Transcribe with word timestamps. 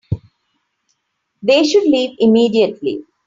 They 1.43 1.63
should 1.63 1.83
leave 1.83 2.15
immediately. 2.17 3.03